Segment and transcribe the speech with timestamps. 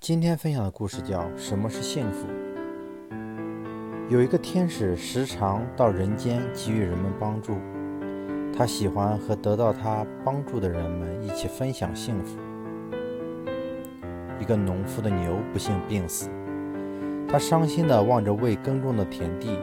[0.00, 2.26] 今天分享的故事叫《什么是幸福》。
[4.08, 7.58] 有一个天使时常到人间给予人们帮助，
[8.56, 12.38] 他喜欢和得到他帮助的人们一起分享幸福。
[14.40, 16.30] 一个农夫的牛不幸病死，
[17.28, 19.58] 他伤心地望着未耕种的田地，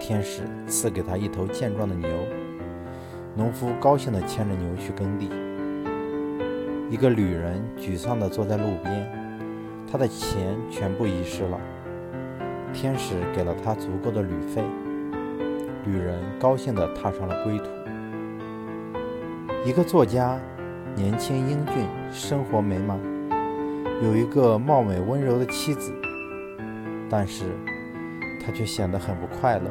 [0.00, 2.08] 天使赐给他一头健壮的牛，
[3.36, 5.28] 农夫高兴地牵着牛去耕地。
[6.88, 9.23] 一个旅人沮丧地坐在路边，
[9.90, 11.58] 他的钱全部遗失了。
[12.72, 14.62] 天使给了他足够的旅费，
[15.84, 17.64] 旅人高兴地踏上了归途。
[19.64, 20.38] 一个作家，
[20.96, 22.98] 年轻英俊，生活美满，
[24.02, 25.94] 有一个貌美温柔的妻子，
[27.08, 27.44] 但是
[28.44, 29.70] 他却显得很不快乐。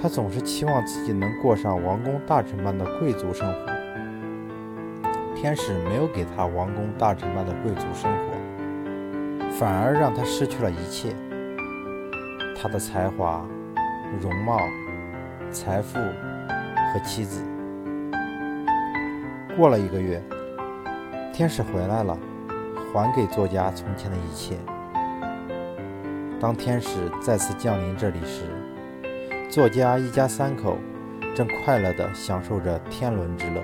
[0.00, 3.72] 他总是期望自己能过上王公大臣般的贵族生活。
[5.34, 8.34] 天使没有给他王公大臣般的贵族生活，
[9.58, 11.12] 反而让他失去了一切。
[12.54, 13.44] 他的才华、
[14.20, 14.56] 容貌、
[15.50, 17.42] 财富和妻子。
[19.56, 20.22] 过了一个月，
[21.32, 22.16] 天使回来了，
[22.92, 24.56] 还给作家从前的一切。
[26.40, 28.44] 当天使再次降临这里时，
[29.50, 30.78] 作家一家三口
[31.34, 33.60] 正快乐地享受着天伦之乐。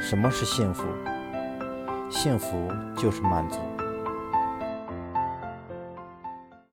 [0.00, 0.84] 什么是幸福？
[2.12, 3.71] 幸福就是满足。